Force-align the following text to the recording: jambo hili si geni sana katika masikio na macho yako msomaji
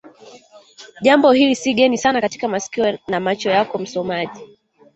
jambo 1.01 1.31
hili 1.31 1.55
si 1.55 1.73
geni 1.73 1.97
sana 1.97 2.21
katika 2.21 2.47
masikio 2.47 2.99
na 3.07 3.19
macho 3.19 3.49
yako 3.49 3.77
msomaji 3.79 4.39